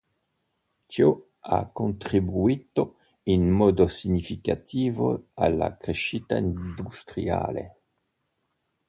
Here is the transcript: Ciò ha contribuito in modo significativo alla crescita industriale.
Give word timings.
Ciò 0.87 1.15
ha 1.41 1.67
contribuito 1.67 2.95
in 3.25 3.49
modo 3.51 3.87
significativo 3.87 5.27
alla 5.35 5.77
crescita 5.77 6.37
industriale. 6.37 7.75